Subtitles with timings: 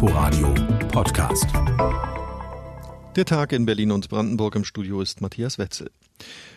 [0.00, 0.54] Inforadio
[0.92, 1.48] Podcast.
[3.16, 5.90] Der Tag in Berlin und Brandenburg im Studio ist Matthias Wetzel.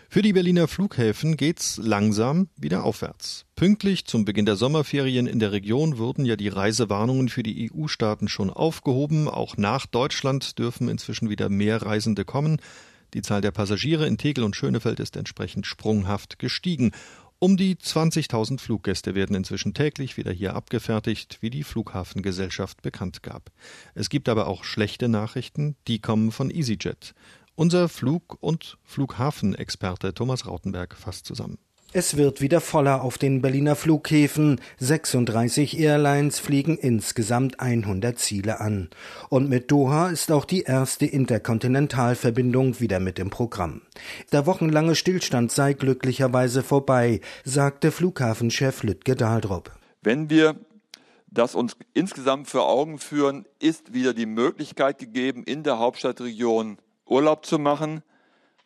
[0.09, 3.47] Für die Berliner Flughäfen geht's langsam wieder aufwärts.
[3.55, 8.27] Pünktlich zum Beginn der Sommerferien in der Region wurden ja die Reisewarnungen für die EU-Staaten
[8.27, 9.27] schon aufgehoben.
[9.27, 12.61] Auch nach Deutschland dürfen inzwischen wieder mehr Reisende kommen.
[13.15, 16.91] Die Zahl der Passagiere in Tegel und Schönefeld ist entsprechend sprunghaft gestiegen.
[17.43, 23.49] Um die 20.000 Fluggäste werden inzwischen täglich wieder hier abgefertigt, wie die Flughafengesellschaft bekannt gab.
[23.95, 27.15] Es gibt aber auch schlechte Nachrichten, die kommen von EasyJet.
[27.55, 31.57] Unser Flug- und Flughafenexperte Thomas Rautenberg fasst zusammen.
[31.93, 34.61] Es wird wieder voller auf den Berliner Flughäfen.
[34.79, 38.89] 36 Airlines fliegen insgesamt 100 Ziele an.
[39.27, 43.81] Und mit Doha ist auch die erste Interkontinentalverbindung wieder mit im Programm.
[44.31, 49.71] Der wochenlange Stillstand sei glücklicherweise vorbei, sagte Flughafenchef Lütke Dahldrup.
[50.01, 50.55] Wenn wir
[51.29, 57.45] das uns insgesamt vor Augen führen, ist wieder die Möglichkeit gegeben, in der Hauptstadtregion Urlaub
[57.45, 58.01] zu machen.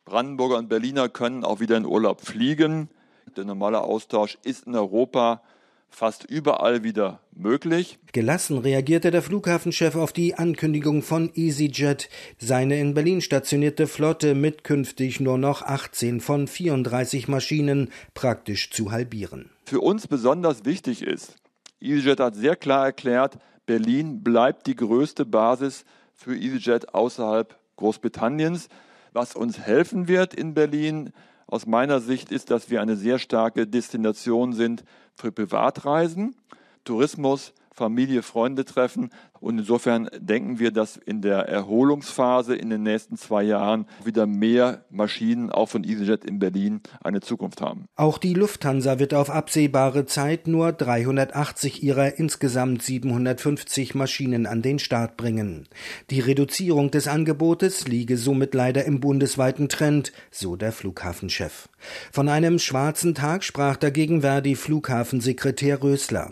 [0.04, 2.90] Brandenburger und Berliner können auch wieder in Urlaub fliegen.
[3.38, 5.42] Der normale Austausch ist in Europa
[5.90, 8.00] fast überall wieder möglich.
[8.14, 14.64] Gelassen reagierte der Flughafenchef auf die Ankündigung von EasyJet, seine in Berlin stationierte Flotte mit
[14.64, 19.50] künftig nur noch 18 von 34 Maschinen praktisch zu halbieren.
[19.66, 21.36] Für uns besonders wichtig ist,
[21.82, 28.70] EasyJet hat sehr klar erklärt, Berlin bleibt die größte Basis für EasyJet außerhalb Großbritanniens.
[29.12, 31.12] Was uns helfen wird in Berlin,
[31.48, 34.84] aus meiner Sicht, ist, dass wir eine sehr starke Destination sind
[35.16, 36.36] für Privatreisen,
[36.84, 39.10] Tourismus, Familie, Freunde treffen.
[39.46, 44.86] Und insofern denken wir, dass in der Erholungsphase in den nächsten zwei Jahren wieder mehr
[44.90, 47.86] Maschinen auch von EasyJet in Berlin eine Zukunft haben.
[47.96, 54.80] Auch die Lufthansa wird auf absehbare Zeit nur 380 ihrer insgesamt 750 Maschinen an den
[54.80, 55.68] Start bringen.
[56.10, 61.70] Die Reduzierung des Angebotes liege somit leider im bundesweiten Trend, so der Flughafenchef.
[62.12, 66.32] Von einem schwarzen Tag sprach dagegen Verdi Flughafensekretär Rösler.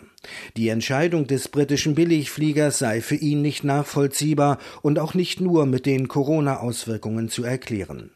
[0.56, 5.86] Die Entscheidung des britischen Billigfliegers sei für ihn nicht nachvollziehbar und auch nicht nur mit
[5.86, 8.10] den Corona-Auswirkungen zu erklären.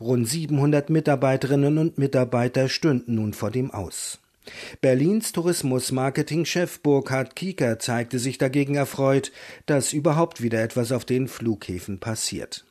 [0.00, 4.18] Rund 700 Mitarbeiterinnen und Mitarbeiter stünden nun vor dem Aus.
[4.80, 9.30] Berlins Tourismus-Marketing-Chef Burkhard Kieker zeigte sich dagegen erfreut,
[9.66, 12.64] dass überhaupt wieder etwas auf den Flughäfen passiert.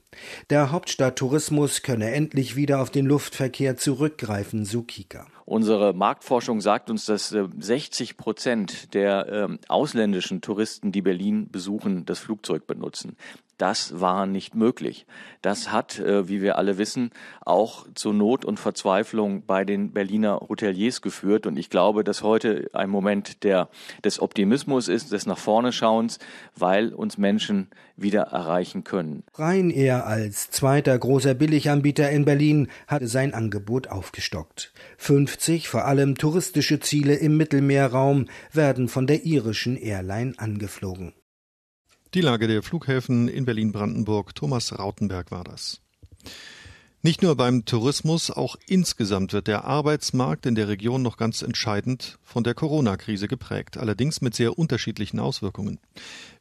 [0.50, 5.28] Der Hauptstadttourismus könne endlich wieder auf den Luftverkehr zurückgreifen, so Kieker.
[5.46, 12.06] Unsere Marktforschung sagt uns, dass 60 äh, Prozent der ähm, ausländischen Touristen, die Berlin besuchen,
[12.06, 13.16] das Flugzeug benutzen.
[13.62, 15.06] Das war nicht möglich.
[15.44, 17.12] Das hat, äh, wie wir alle wissen,
[17.46, 21.46] auch zu Not und Verzweiflung bei den Berliner Hoteliers geführt.
[21.46, 23.70] Und ich glaube, dass heute ein Moment der,
[24.04, 26.18] des Optimismus ist, des nach vorne Schauens,
[26.56, 29.26] weil uns Menschen wieder erreichen können.
[29.38, 34.74] Ryanair als zweiter großer Billiganbieter in Berlin hat sein Angebot aufgestockt.
[34.98, 41.14] 50 vor allem touristische Ziele im Mittelmeerraum werden von der irischen Airline angeflogen.
[42.14, 44.36] Die Lage der Flughäfen in Berlin-Brandenburg.
[44.36, 45.80] Thomas Rautenberg war das.
[47.04, 52.20] Nicht nur beim Tourismus, auch insgesamt wird der Arbeitsmarkt in der Region noch ganz entscheidend
[52.22, 55.80] von der Corona-Krise geprägt, allerdings mit sehr unterschiedlichen Auswirkungen.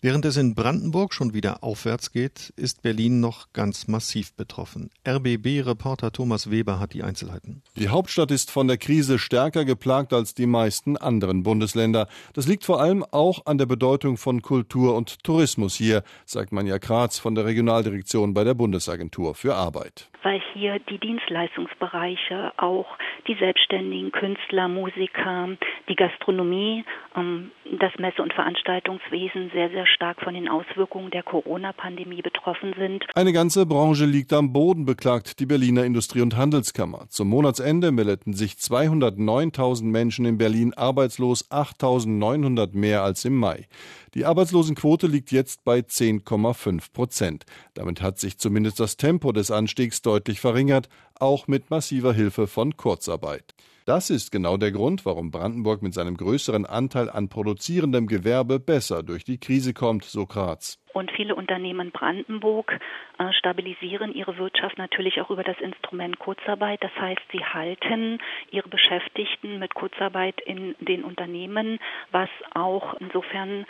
[0.03, 4.91] Während es in Brandenburg schon wieder aufwärts geht, ist Berlin noch ganz massiv betroffen.
[5.09, 7.63] RBB-Reporter Thomas Weber hat die Einzelheiten.
[7.77, 12.07] Die Hauptstadt ist von der Krise stärker geplagt als die meisten anderen Bundesländer.
[12.35, 16.79] Das liegt vor allem auch an der Bedeutung von Kultur und Tourismus hier, sagt Manja
[16.79, 22.87] Kratz von der Regionaldirektion bei der Bundesagentur für Arbeit weil hier die Dienstleistungsbereiche, auch
[23.27, 25.49] die selbstständigen Künstler, Musiker,
[25.89, 26.85] die Gastronomie,
[27.17, 33.07] ähm, das Messe- und Veranstaltungswesen sehr, sehr stark von den Auswirkungen der Corona-Pandemie betroffen sind.
[33.15, 37.07] Eine ganze Branche liegt am Boden, beklagt die Berliner Industrie- und Handelskammer.
[37.09, 43.67] Zum Monatsende meldeten sich 209.000 Menschen in Berlin arbeitslos, 8.900 mehr als im Mai.
[44.15, 47.45] Die Arbeitslosenquote liegt jetzt bei 10,5 Prozent.
[47.75, 52.77] Damit hat sich zumindest das Tempo des Anstiegs deutlich verringert, auch mit massiver Hilfe von
[52.77, 53.55] Kurzarbeit.
[53.87, 59.03] Das ist genau der Grund, warum Brandenburg mit seinem größeren Anteil an produzierendem Gewerbe besser
[59.03, 60.79] durch die Krise kommt, so Graz.
[60.93, 62.79] Und viele Unternehmen Brandenburg
[63.19, 66.83] äh, stabilisieren ihre Wirtschaft natürlich auch über das Instrument Kurzarbeit.
[66.83, 68.19] Das heißt, sie halten
[68.51, 71.79] ihre Beschäftigten mit Kurzarbeit in den Unternehmen,
[72.11, 73.67] was auch insofern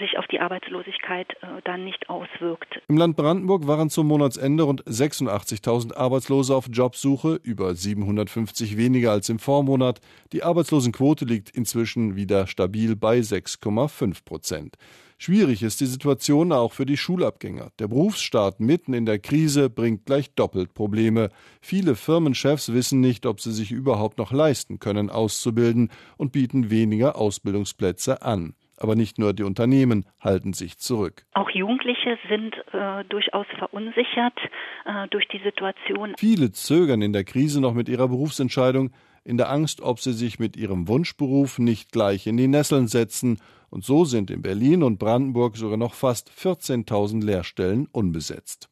[0.00, 2.80] sich auf die Arbeitslosigkeit äh, dann nicht auswirkt.
[2.88, 9.28] Im Land Brandenburg waren zum Monatsende rund 86.000 Arbeitslose auf Jobsuche, über 750 weniger als
[9.28, 10.00] im Vormonat.
[10.32, 14.76] Die Arbeitslosenquote liegt inzwischen wieder stabil bei 6,5 Prozent.
[15.16, 17.70] Schwierig ist die Situation auch für die Schulabgänger.
[17.78, 21.30] Der Berufsstaat mitten in der Krise bringt gleich doppelt Probleme.
[21.60, 27.16] Viele Firmenchefs wissen nicht, ob sie sich überhaupt noch leisten können, auszubilden und bieten weniger
[27.16, 28.54] Ausbildungsplätze an.
[28.76, 31.24] Aber nicht nur die Unternehmen halten sich zurück.
[31.34, 34.38] Auch Jugendliche sind äh, durchaus verunsichert
[34.84, 36.14] äh, durch die Situation.
[36.18, 38.90] Viele zögern in der Krise noch mit ihrer Berufsentscheidung,
[39.24, 43.38] in der Angst, ob sie sich mit ihrem Wunschberuf nicht gleich in die Nesseln setzen.
[43.70, 48.68] Und so sind in Berlin und Brandenburg sogar noch fast 14.000 Lehrstellen unbesetzt.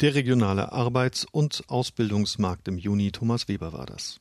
[0.00, 4.20] Der regionale Arbeits- und Ausbildungsmarkt im Juni, Thomas Weber war das.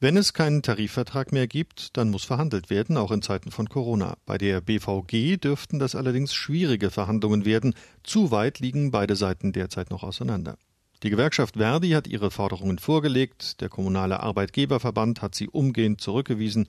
[0.00, 4.16] Wenn es keinen Tarifvertrag mehr gibt, dann muss verhandelt werden, auch in Zeiten von Corona.
[4.26, 7.74] Bei der BVG dürften das allerdings schwierige Verhandlungen werden.
[8.02, 10.58] Zu weit liegen beide Seiten derzeit noch auseinander.
[11.02, 16.66] Die Gewerkschaft Verdi hat ihre Forderungen vorgelegt, der kommunale Arbeitgeberverband hat sie umgehend zurückgewiesen.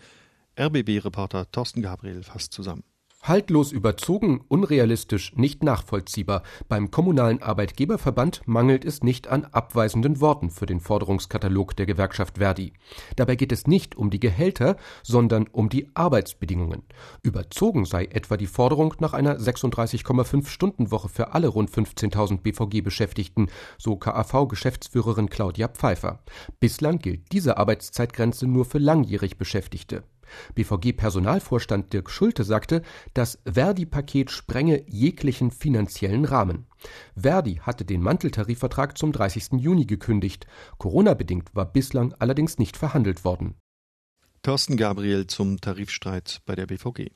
[0.59, 2.83] RBB-Reporter Thorsten Gabriel fasst zusammen.
[3.27, 6.43] Haltlos überzogen, unrealistisch, nicht nachvollziehbar.
[6.69, 12.73] Beim Kommunalen Arbeitgeberverband mangelt es nicht an abweisenden Worten für den Forderungskatalog der Gewerkschaft Verdi.
[13.15, 16.83] Dabei geht es nicht um die Gehälter, sondern um die Arbeitsbedingungen.
[17.23, 23.47] Überzogen sei etwa die Forderung nach einer 36,5 Stunden Woche für alle rund 15.000 BVG-Beschäftigten,
[23.79, 26.19] so KAV-Geschäftsführerin Claudia Pfeiffer.
[26.59, 30.03] Bislang gilt diese Arbeitszeitgrenze nur für langjährig Beschäftigte.
[30.55, 32.81] BVG-Personalvorstand Dirk Schulte sagte,
[33.13, 36.67] das Verdi-Paket sprenge jeglichen finanziellen Rahmen.
[37.15, 39.59] Verdi hatte den Manteltarifvertrag zum 30.
[39.59, 40.47] Juni gekündigt.
[40.77, 43.55] Corona-bedingt war bislang allerdings nicht verhandelt worden.
[44.43, 47.09] Thorsten Gabriel zum Tarifstreit bei der BVG.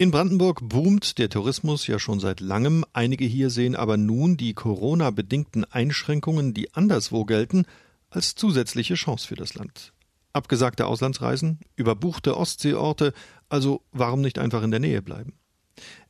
[0.00, 2.84] In Brandenburg boomt der Tourismus ja schon seit langem.
[2.92, 7.64] Einige hier sehen aber nun die Corona-bedingten Einschränkungen, die anderswo gelten,
[8.08, 9.92] als zusätzliche Chance für das Land.
[10.38, 13.12] Abgesagte Auslandsreisen, überbuchte Ostseeorte,
[13.48, 15.32] also warum nicht einfach in der Nähe bleiben?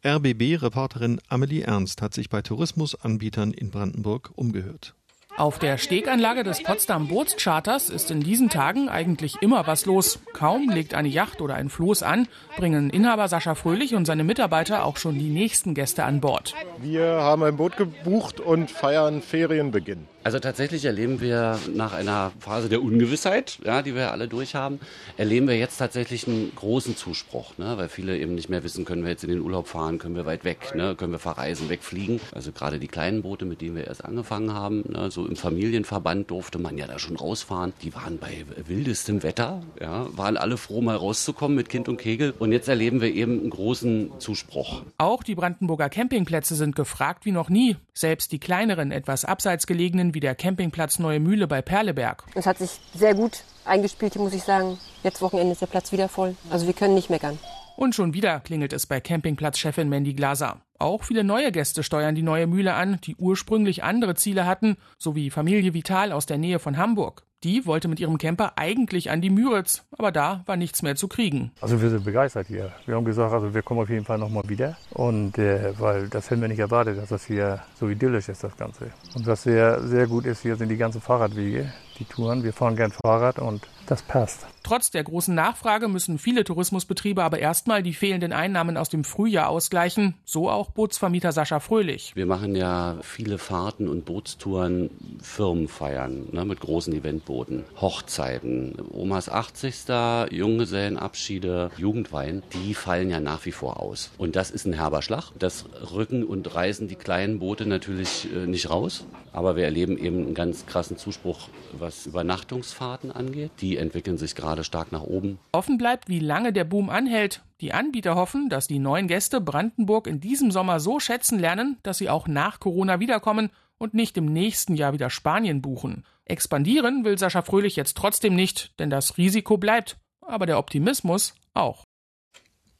[0.05, 4.98] RBB-Reporterin Amelie Ernst hat sich bei Tourismusanbietern in Brandenburg umgehört.
[5.39, 10.19] Auf der Steganlage des Potsdam Bootscharters ist in diesen Tagen eigentlich immer was los.
[10.33, 12.27] Kaum legt eine Yacht oder ein Floß an,
[12.57, 16.57] bringen Inhaber Sascha Fröhlich und seine Mitarbeiter auch schon die nächsten Gäste an Bord.
[16.79, 20.09] Wir haben ein Boot gebucht und feiern Ferienbeginn.
[20.25, 24.81] Also tatsächlich erleben wir nach einer Phase der Ungewissheit, ja, die wir alle durchhaben,
[25.17, 29.05] erleben wir jetzt tatsächlich einen großen Zuspruch, ne, weil viele eben nicht mehr wissen, können
[29.05, 32.21] wir jetzt in den Urlaub fahren, können wir weit weg, ne, können wir verreisen, wegfliegen.
[32.35, 36.31] Also gerade die kleinen Boote, mit denen wir erst angefangen haben, ne, so im Familienverband
[36.31, 37.73] durfte man ja da schon rausfahren.
[37.83, 42.35] Die waren bei wildestem Wetter, ja, waren alle froh, mal rauszukommen mit Kind und Kegel.
[42.39, 44.83] Und jetzt erleben wir eben einen großen Zuspruch.
[44.99, 47.77] Auch die Brandenburger Campingplätze sind gefragt wie noch nie.
[47.95, 52.25] Selbst die kleineren, etwas abseits gelegenen wie der Campingplatz Neue Mühle bei Perleberg.
[52.35, 54.79] Es hat sich sehr gut eingespielt, muss ich sagen.
[55.03, 56.35] Jetzt Wochenende ist der Platz wieder voll.
[56.51, 57.39] Also wir können nicht meckern.
[57.77, 60.61] Und schon wieder klingelt es bei Campingplatzchefin Mandy Glaser.
[60.81, 65.31] Auch viele neue Gäste steuern die neue Mühle an, die ursprünglich andere Ziele hatten, sowie
[65.31, 67.25] Familie Vital aus der Nähe von Hamburg.
[67.45, 71.07] Die wollte mit ihrem Camper eigentlich an die Müritz, aber da war nichts mehr zu
[71.07, 71.53] kriegen.
[71.61, 72.73] Also wir sind begeistert hier.
[72.85, 74.77] Wir haben gesagt, also wir kommen auf jeden Fall nochmal wieder.
[74.91, 78.57] Und äh, weil das hätten wir nicht erwartet, dass das hier so idyllisch ist, das
[78.57, 78.91] Ganze.
[79.15, 82.43] Und was sehr, sehr gut ist, hier sind die ganzen Fahrradwege, die Touren.
[82.43, 84.47] Wir fahren gern Fahrrad und das passt.
[84.65, 89.49] Trotz der großen Nachfrage müssen viele Tourismusbetriebe aber erstmal die fehlenden Einnahmen aus dem Frühjahr
[89.49, 92.13] ausgleichen, so auch Bootsvermieter Sascha Fröhlich.
[92.15, 94.91] Wir machen ja viele Fahrten und Bootstouren,
[95.21, 100.29] Firmenfeiern ne, mit großen Eventbooten, Hochzeiten, Omas 80.
[100.31, 104.11] Junggesellenabschiede, Jugendwein, die fallen ja nach wie vor aus.
[104.19, 105.33] Und das ist ein herber Schlag.
[105.39, 109.07] Das rücken und reißen die kleinen Boote natürlich äh, nicht raus.
[109.33, 113.51] Aber wir erleben eben einen ganz krassen Zuspruch, was Übernachtungsfahrten angeht.
[113.61, 115.39] Die entwickeln sich gerade stark nach oben.
[115.53, 117.43] Offen bleibt, wie lange der Boom anhält.
[117.61, 121.99] Die Anbieter hoffen, dass die neuen Gäste Brandenburg in diesem Sommer so schätzen lernen, dass
[121.99, 126.05] sie auch nach Corona wiederkommen und nicht im nächsten Jahr wieder Spanien buchen.
[126.25, 131.85] Expandieren will Sascha Fröhlich jetzt trotzdem nicht, denn das Risiko bleibt, aber der Optimismus auch.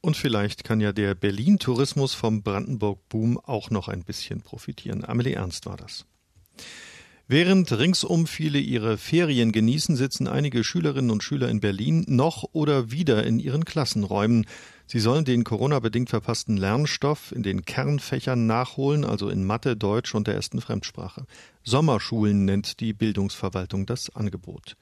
[0.01, 5.03] Und vielleicht kann ja der Berlin-Tourismus vom Brandenburg-Boom auch noch ein bisschen profitieren.
[5.03, 6.05] Amelie Ernst war das.
[7.31, 12.89] Während ringsum viele ihre Ferien genießen, sitzen einige Schülerinnen und Schüler in Berlin noch oder
[12.89, 14.47] wieder in ihren Klassenräumen.
[14.87, 20.25] Sie sollen den Corona-bedingt verpassten Lernstoff in den Kernfächern nachholen, also in Mathe, Deutsch und
[20.25, 21.27] der ersten Fremdsprache.
[21.61, 24.75] Sommerschulen nennt die Bildungsverwaltung das Angebot.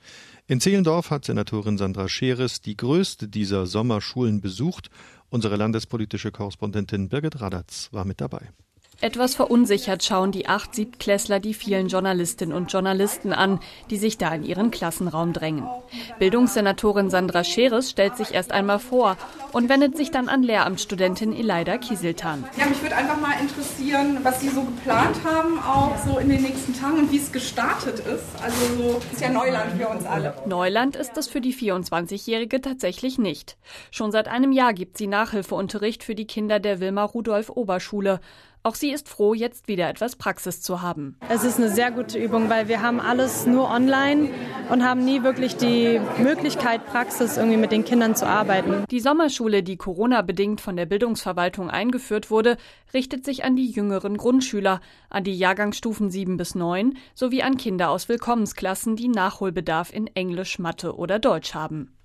[0.47, 4.89] In Zehlendorf hat Senatorin Sandra Scheres die größte dieser Sommerschulen besucht.
[5.29, 8.51] Unsere landespolitische Korrespondentin Birgit Radatz war mit dabei.
[8.99, 13.59] Etwas verunsichert schauen die acht Siebtklässler die vielen Journalistinnen und Journalisten an,
[13.91, 15.67] die sich da in ihren Klassenraum drängen.
[16.17, 19.15] Bildungssenatorin Sandra Scheres stellt sich erst einmal vor
[19.51, 22.43] und wendet sich dann an Lehramtsstudentin Elida Kieseltan.
[22.57, 26.41] Ja, mich würde einfach mal interessieren, was Sie so geplant haben, auch so in den
[26.41, 28.25] nächsten Tagen und wie es gestartet ist.
[28.41, 30.33] Also so ist ja Neuland für uns alle.
[30.47, 33.57] Neuland ist es für die 24-Jährige tatsächlich nicht.
[33.91, 38.19] Schon seit einem Jahr gibt sie Nachhilfeunterricht für die Kinder der Wilma Rudolph Oberschule.
[38.63, 41.15] Auch sie ist froh, jetzt wieder etwas Praxis zu haben.
[41.29, 44.29] Es ist eine sehr gute Übung, weil wir haben alles nur online
[44.69, 48.83] und haben nie wirklich die Möglichkeit, Praxis irgendwie mit den Kindern zu arbeiten.
[48.91, 52.57] Die Sommerschule, die Corona-bedingt von der Bildungsverwaltung eingeführt wurde,
[52.93, 57.89] richtet sich an die jüngeren Grundschüler, an die Jahrgangsstufen 7 bis 9 sowie an Kinder
[57.89, 61.96] aus Willkommensklassen, die Nachholbedarf in Englisch, Mathe oder Deutsch haben.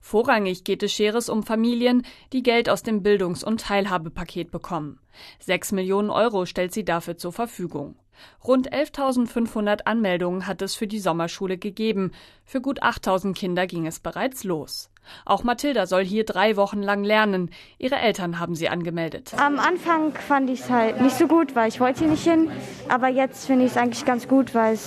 [0.00, 4.98] Vorrangig geht es Scheres um Familien, die Geld aus dem Bildungs- und Teilhabepaket bekommen.
[5.38, 7.96] Sechs Millionen Euro stellt sie dafür zur Verfügung.
[8.44, 12.12] Rund 11.500 Anmeldungen hat es für die Sommerschule gegeben.
[12.44, 14.90] Für gut 8.000 Kinder ging es bereits los.
[15.24, 17.50] Auch Mathilda soll hier drei Wochen lang lernen.
[17.78, 19.32] Ihre Eltern haben sie angemeldet.
[19.36, 22.50] Am Anfang fand ich es halt nicht so gut, weil ich wollte hier nicht hin.
[22.88, 24.78] Aber jetzt finde ich es eigentlich ganz gut, weil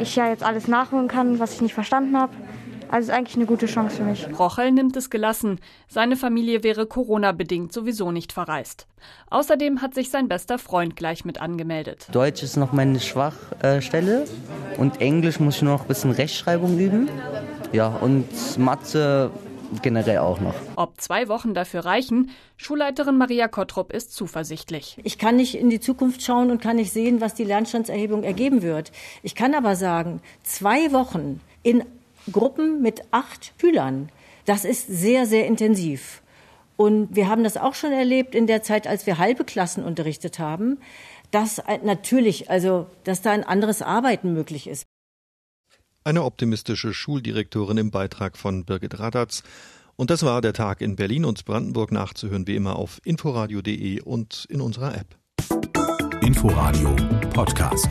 [0.00, 2.32] ich ja jetzt alles nachholen kann, was ich nicht verstanden habe.
[2.90, 4.26] Also ist eigentlich eine gute Chance für mich.
[4.36, 5.60] Rochel nimmt es gelassen.
[5.86, 8.88] Seine Familie wäre Corona-bedingt sowieso nicht verreist.
[9.30, 12.08] Außerdem hat sich sein bester Freund gleich mit angemeldet.
[12.10, 14.24] Deutsch ist noch meine Schwachstelle
[14.76, 17.08] und Englisch muss ich nur noch ein bisschen Rechtschreibung üben.
[17.72, 18.26] Ja, und
[18.58, 19.30] Mathe
[19.82, 20.54] generell auch noch.
[20.74, 24.98] Ob zwei Wochen dafür reichen, Schulleiterin Maria Kottrup ist zuversichtlich.
[25.04, 28.62] Ich kann nicht in die Zukunft schauen und kann nicht sehen, was die Lernstandserhebung ergeben
[28.62, 28.90] wird.
[29.22, 31.84] Ich kann aber sagen, zwei Wochen in
[32.30, 34.10] Gruppen mit acht Schülern.
[34.44, 36.22] Das ist sehr, sehr intensiv.
[36.76, 40.38] Und wir haben das auch schon erlebt in der Zeit, als wir halbe Klassen unterrichtet
[40.38, 40.78] haben,
[41.30, 44.84] dass natürlich, also, dass da ein anderes Arbeiten möglich ist.
[46.04, 49.42] Eine optimistische Schuldirektorin im Beitrag von Birgit Radatz.
[49.96, 54.46] Und das war der Tag in Berlin und Brandenburg nachzuhören, wie immer auf inforadio.de und
[54.48, 55.18] in unserer App.
[56.22, 56.96] Inforadio
[57.34, 57.88] Podcast.